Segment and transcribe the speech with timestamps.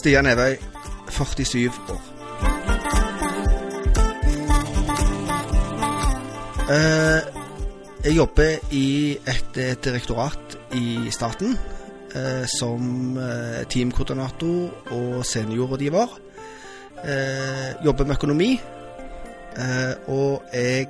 [0.00, 0.56] Stian Evøy,
[1.10, 2.02] 47 år.
[6.72, 7.22] Eh,
[8.04, 11.52] jeg jobber i et direktorat i staten
[12.16, 16.16] eh, som eh, teamkoordinator og seniorrådgiver.
[17.84, 18.60] Jobber med økonomi.
[20.06, 20.86] Og jeg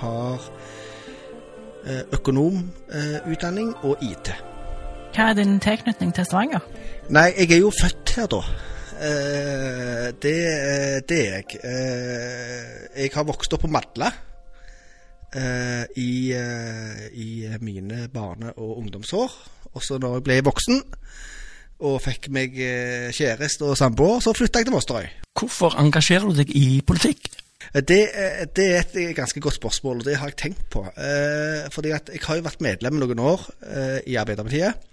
[0.00, 0.50] har
[2.12, 4.53] økonomutdanning og IT.
[5.14, 6.62] Hva er din tilknytning til Stavanger?
[7.14, 8.40] Nei, jeg er jo født her, da.
[9.04, 10.38] Eh, det,
[11.08, 11.58] det er jeg.
[11.62, 14.08] Eh, jeg har vokst opp på Madla
[15.34, 17.28] eh, i, eh, i
[17.62, 19.36] mine barne- og ungdomsår.
[19.74, 20.80] Også når jeg ble voksen
[21.84, 25.06] og fikk meg eh, kjæreste og samboer, så flytta jeg til Mosterøy.
[25.38, 27.28] Hvorfor engasjerer du deg i politikk?
[27.74, 30.66] Eh, Det, eh, det er et eh, ganske godt spørsmål, og det har jeg tenkt
[30.74, 30.82] på.
[30.90, 34.90] Eh, fordi at jeg har jo vært medlem noen år eh, i Arbeiderpartiet.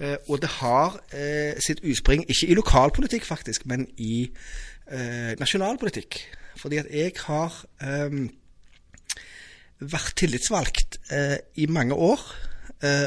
[0.00, 4.30] Eh, og det har eh, sitt utspring ikke i lokalpolitikk, faktisk, men i
[4.90, 6.18] eh, nasjonalpolitikk.
[6.58, 7.54] Fordi at jeg har
[9.84, 11.00] vært tillitsvalgt
[11.58, 12.20] i mange år.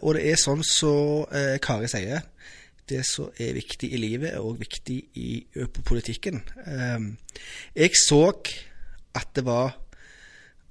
[0.00, 2.22] Og det er sånn som så, Kari sier,
[2.88, 6.38] det som er viktig i livet, er òg viktig i på politikken.
[7.74, 8.22] Jeg så
[9.18, 9.74] at det var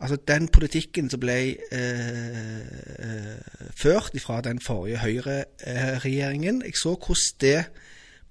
[0.02, 1.38] Altså den politikken som ble
[1.72, 2.62] eh,
[3.06, 7.66] eh, ført fra den forrige Høyre-regjeringen Jeg så hvordan det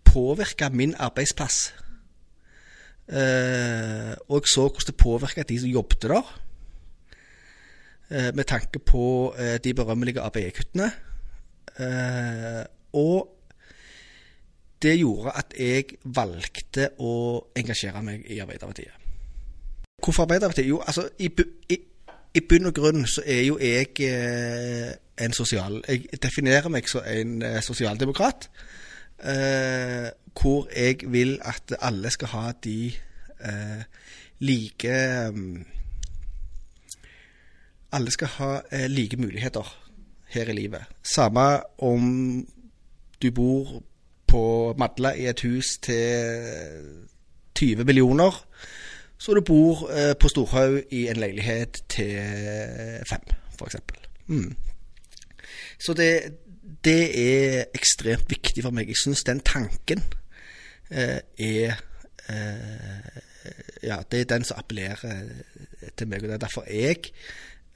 [0.05, 1.75] påvirka min arbeidsplass.
[3.09, 6.41] Eh, og jeg så hvordan det påvirka de som jobbet der.
[8.11, 10.91] Eh, med tanke på eh, de berømmelige ABE-kuttene.
[11.79, 13.29] Eh, og
[14.83, 17.13] det gjorde at jeg valgte å
[17.57, 19.00] engasjere meg i Arbeiderpartiet.
[20.05, 20.69] Hvorfor Arbeiderpartiet?
[20.69, 21.31] Jo, altså i,
[21.69, 21.79] i,
[22.35, 27.05] i bunn og grunn så er jo jeg eh, en sosial Jeg definerer meg som
[27.07, 28.49] en eh, sosialdemokrat.
[29.21, 30.09] Eh,
[30.41, 32.87] hvor jeg vil at alle skal ha de
[33.45, 33.83] eh,
[34.39, 34.95] like
[35.35, 35.67] mm,
[37.93, 39.77] Alle skal ha eh, like muligheter
[40.29, 40.81] her i livet.
[41.03, 42.47] Samme om
[43.23, 43.83] du bor
[44.27, 47.11] på Madla i et hus til
[47.55, 48.47] 20 millioner,
[49.21, 52.17] så du bor eh, på Storhaug i en leilighet til
[53.09, 53.77] fem, f.eks.
[54.33, 54.55] Mm.
[55.79, 56.11] Så det,
[56.85, 58.89] det er ekstremt viktig for meg.
[58.89, 60.03] Jeg syns den tanken
[60.91, 61.77] eh, er
[62.29, 63.21] eh,
[63.83, 65.01] Ja, det er den som appellerer
[65.97, 66.21] til meg.
[66.21, 67.13] Og det er derfor jeg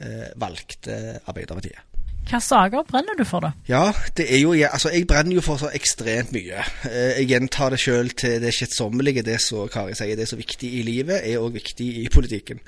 [0.00, 1.93] eh, valgte Arbeiderpartiet.
[2.24, 3.50] Hva saker brenner du for, da?
[3.68, 3.82] Ja,
[4.16, 6.62] det er jo Altså, jeg brenner jo for så ekstremt mye.
[6.88, 9.22] Eh, Jeg gjentar det sjøl til det kjedsommelige.
[9.26, 12.60] Det som Kari sier, det er så viktig i livet, er òg viktig i politikken.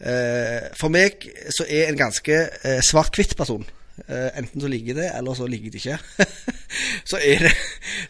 [0.00, 3.64] Eh, For meg så er en ganske eh, svart-hvitt person.
[4.08, 5.98] Enten så ligger det, eller så ligger det ikke.
[7.10, 7.50] Så er, det,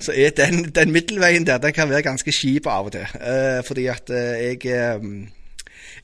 [0.00, 3.06] så er den, den middelveien der den kan være ganske kjip av og til.
[3.66, 4.60] Fordi at jeg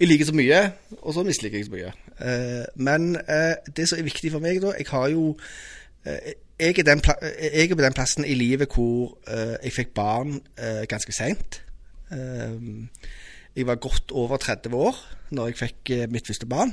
[0.01, 0.61] jeg liker så mye,
[1.03, 1.93] og så misliker jeg så mye.
[2.21, 5.37] Eh, men eh, det som er viktig for meg, da Jeg har jo
[6.07, 9.15] eh, jeg, er den jeg er på den plassen i livet hvor
[9.63, 10.41] jeg fikk barn
[10.91, 11.61] ganske seint.
[12.11, 14.97] Jeg var godt over 30 år
[15.31, 16.73] når jeg fikk mitt første barn.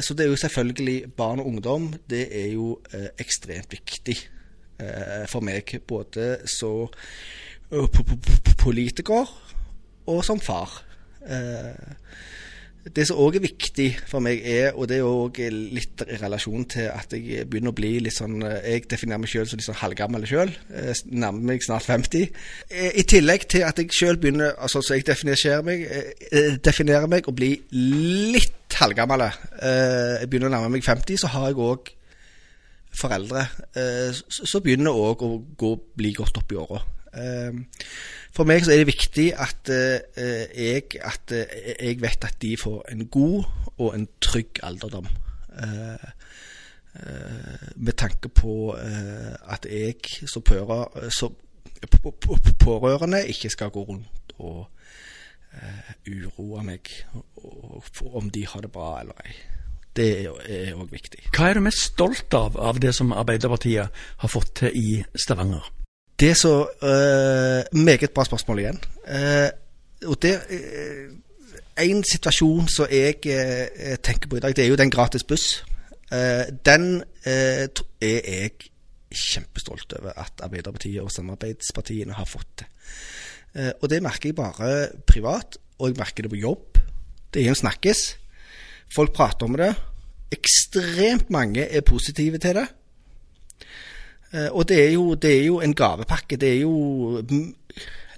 [0.00, 1.90] Så det er jo selvfølgelig barn og ungdom.
[2.08, 2.80] Det er jo
[3.20, 4.16] ekstremt viktig
[5.28, 5.76] for meg.
[5.86, 6.88] Både så
[7.68, 9.28] po- po- po- politiker
[10.06, 10.80] og som far.
[11.26, 12.04] Eh,
[12.94, 15.40] det som òg er viktig for meg, er, og det er òg
[15.74, 19.32] litt i relasjon til at jeg begynner å bli litt sånn eh, Jeg definerer meg
[19.32, 20.52] sjøl som litt sånn halvgammel sjøl.
[21.10, 22.28] Nærmer meg snart 50.
[22.70, 25.82] Eh, I tillegg til at jeg sjøl begynner altså så jeg definerer meg,
[26.30, 27.56] eh, definerer meg å bli
[28.32, 29.26] litt halvgammel.
[29.26, 31.90] Eh, Jeg begynner å nærme meg 50, så har jeg òg
[32.96, 33.42] foreldre
[33.76, 36.84] eh, så begynner òg å gå, bli godt opp i åra.
[37.16, 37.52] Eh,
[38.36, 40.00] For meg så er det viktig at, eh,
[40.52, 41.46] jeg, at eh,
[41.80, 43.44] jeg vet at de får en god
[43.78, 45.08] og en trygg alderdom.
[45.56, 46.08] Eh,
[47.00, 50.42] eh, med tanke på eh, at jeg som
[52.60, 54.66] pårørende ikke skal gå rundt og
[55.56, 56.92] eh, uroe meg
[58.12, 59.32] om de har det bra eller ei.
[59.96, 61.24] Det er òg viktig.
[61.32, 63.88] Hva er du mest stolt av av det som Arbeiderpartiet
[64.20, 65.72] har fått til i Stavanger?
[66.20, 68.80] Det er så uh, Meget bra spørsmål igjen.
[69.04, 69.50] Uh,
[70.08, 71.12] og det uh,
[71.84, 73.20] En situasjon som jeg
[74.00, 75.64] tenker på i dag, det er jo den gratis buss.
[76.64, 77.68] den er
[78.00, 78.50] jeg
[79.12, 82.66] kjempestolt over at Arbeiderpartiet og samarbeidspartiene har fått til.
[83.82, 86.78] og det merker jeg bare privat, og jeg merker det på jobb.
[87.34, 88.16] Det er jo snakkes.
[88.94, 89.74] Folk prater om det.
[90.32, 92.68] Ekstremt mange er positive til det.
[94.36, 96.36] Eh, og det er, jo, det er jo en gavepakke.
[96.36, 97.22] Det er jo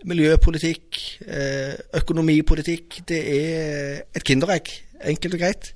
[0.04, 3.00] miljøpolitikk, eh, økonomipolitikk.
[3.08, 4.70] Det er et kinderegg,
[5.04, 5.74] enkelt og greit.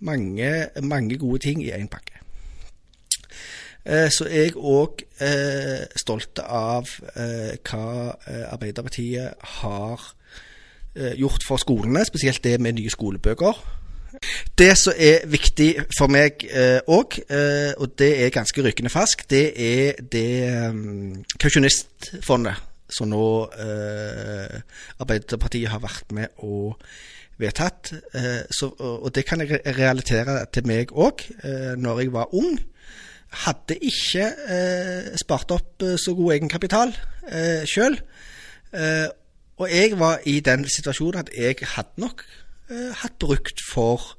[0.00, 2.16] Mange, mange gode ting i én pakke.
[3.84, 5.00] Så så jeg òg
[5.96, 7.84] stolt av hva
[8.52, 10.04] Arbeiderpartiet har
[11.16, 13.79] gjort for skolene, spesielt det med nye skolebøker.
[14.58, 16.42] Det som er viktig for meg
[16.86, 20.26] òg, eh, eh, og det er ganske rykende fersk, det er det
[20.68, 23.24] um, kausjonistfondet som nå
[23.54, 24.58] eh,
[25.00, 26.76] Arbeiderpartiet har vært med og
[27.40, 27.92] vedtatt.
[28.12, 32.58] Eh, så, og det kan jeg realitere til meg òg, eh, når jeg var ung.
[33.46, 36.92] Hadde ikke eh, spart opp så god egenkapital
[37.30, 37.96] eh, sjøl.
[39.60, 42.22] og jeg var i den situasjonen at jeg hadde nok
[42.70, 44.16] eh, hatt brukt for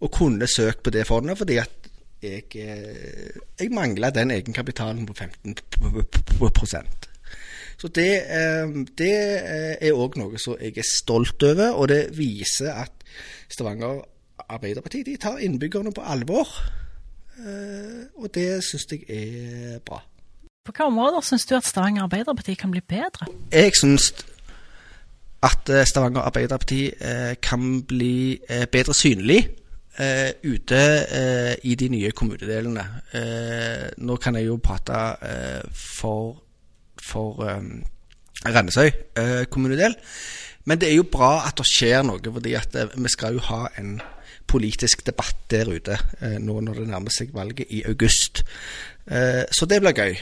[0.00, 1.90] å kunne søke på det fondet, fordi at
[2.22, 7.08] jeg, eh, jeg mangla den egenkapitalen på 15%
[7.78, 9.14] Så det, eh, det
[9.44, 12.92] eh, er òg noe som jeg er stolt over, og det viser at
[13.52, 14.00] Stavanger
[14.48, 16.48] Arbeiderparti de tar innbyggerne på alvor.
[17.36, 20.00] Eh, og det syns jeg er bra.
[20.64, 23.28] På hvilke områder syns du at Stavanger Arbeiderparti kan bli bedre?
[23.52, 24.12] Jeg syns
[25.46, 29.44] at eh, Stavanger Arbeiderparti eh, kan bli eh, bedre synlig
[30.44, 30.78] ute
[31.64, 32.82] i de nye kommunedelene.
[33.96, 34.98] nå kan jeg jo prate
[35.72, 36.34] for,
[37.00, 37.40] for
[38.44, 38.90] Rennesøy
[39.48, 39.96] kommunedel.
[40.68, 42.52] Men det er jo bra at det skjer noe, fordi
[42.92, 43.96] vi skal jo ha en
[44.44, 45.96] politisk debatt der ute
[46.44, 48.44] nå når det nærmer seg valget i august.
[49.08, 50.12] Så det blir gøy.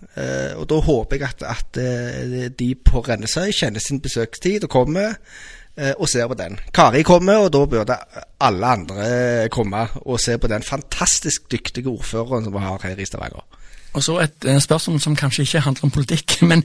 [0.00, 4.72] Uh, og da håper jeg at, at uh, de på Rennesøy kjenner sin besøkstid og
[4.72, 6.58] kommer uh, og ser på den.
[6.74, 7.98] Kari kommer, og da burde
[8.40, 13.08] alle andre komme og se på den fantastisk dyktige ordføreren som vi har her i
[13.08, 13.44] Stavanger.
[13.92, 16.64] Og så et spørsmål som kanskje ikke handler om politikk, men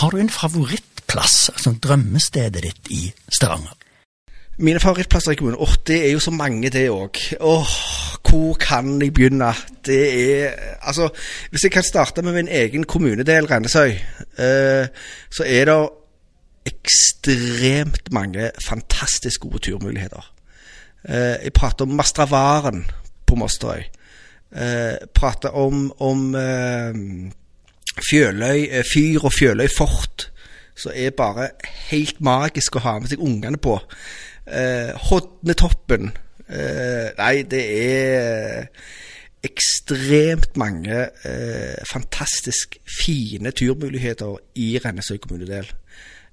[0.00, 3.02] har du en favorittplass, altså drømmestedet ditt i
[3.32, 3.74] Stavanger?
[4.58, 5.58] Mine favorittplasser i kommunen?
[5.60, 7.18] Åh, det er jo så mange, det òg.
[7.40, 7.72] Åh,
[8.28, 9.52] hvor kan jeg begynne?
[9.86, 10.02] Det
[10.42, 10.50] er
[10.82, 11.08] Altså,
[11.50, 13.90] hvis jeg kan starte med min egen kommunedel, Rennesøy,
[14.38, 14.86] eh,
[15.30, 15.88] så er det
[16.66, 20.32] ekstremt mange fantastisk gode turmuligheter.
[21.08, 22.86] Eh, jeg prater om Mastravaren
[23.26, 23.82] på Mosterøy.
[24.56, 26.34] Eh, prater om, om
[28.10, 30.30] Fjøløy fyr og Fjøløy fort,
[30.76, 31.48] som er bare
[31.90, 33.78] helt magisk å ha med seg ungene på.
[34.46, 36.12] Eh, Hodnetoppen.
[36.46, 38.68] Eh, nei, det er
[39.46, 45.68] ekstremt mange eh, fantastisk fine turmuligheter i Rennesøy kommunedel.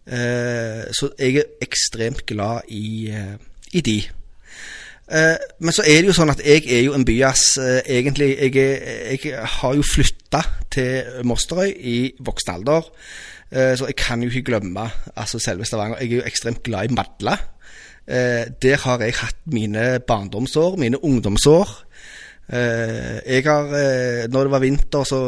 [0.08, 3.36] Eh, så jeg er ekstremt glad i, eh,
[3.74, 3.98] i de.
[5.12, 7.46] Eh, men så er det jo sånn at jeg er jo en byass,
[7.86, 8.34] egentlig.
[8.38, 12.90] Jeg, er, jeg, har jo flytta til Mosterøy i voksen alder.
[13.54, 16.00] så jeg kan jo ikke glemme altså selve Stavanger.
[16.02, 17.38] Jeg er jo ekstremt glad i Madla.
[18.08, 21.70] Eh, der har jeg hatt mine barndomsår, mine ungdomsår.
[22.52, 25.22] Eh, jeg har, eh, når det var vinter, så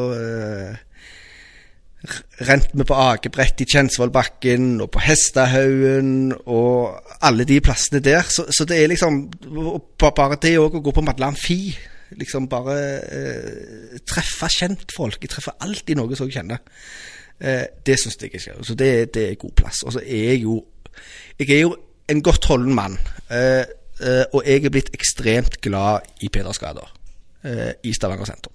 [2.46, 8.22] rent vi på akebrett i Kjensvollbakken og på Hestahaugen og alle de plassene der.
[8.22, 9.32] Så, så det er liksom
[9.98, 11.76] Bare det òg å gå på Madla Amfi
[12.16, 15.18] Liksom bare eh, treffe kjentfolk.
[15.24, 16.62] Jeg treffer alltid noe som jeg kjenner.
[17.40, 18.60] Eh, det syns jeg ikke.
[18.64, 19.82] Så det, det er god plass.
[19.84, 20.62] Og så er jeg jo
[21.40, 21.74] Jeg er jo
[22.10, 23.00] en godt holden mann.
[23.32, 23.66] Eh,
[24.02, 26.86] eh, og jeg er blitt ekstremt glad i Pedersgata
[27.46, 28.54] eh, i Stavanger sentrum.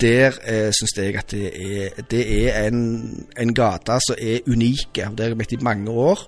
[0.00, 4.94] Der eh, syns jeg at det er, det er en, en gate som er unik.
[4.94, 6.22] Der har jeg blitt i mange år.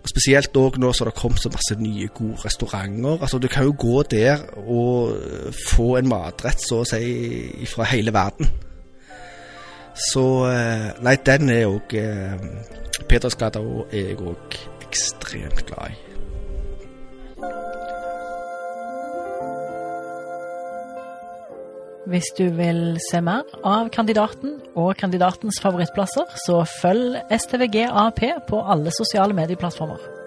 [0.00, 3.20] Og Spesielt òg nå som det har kommet så masse nye, gode restauranter.
[3.20, 7.84] Altså Du kan jo gå der og eh, få en matrett så å si fra
[7.92, 8.48] hele verden.
[10.08, 11.96] Så eh, Nei, den er òg
[13.10, 14.60] Pedersgata er jeg òg
[14.90, 15.98] ekstremt glad i.
[22.10, 28.64] Hvis du vil se mer av kandidaten og kandidatens favorittplasser, så følg STVG AP på
[28.66, 30.19] alle sosiale medieplattformer.